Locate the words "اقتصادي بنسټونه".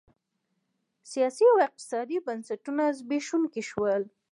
1.67-2.83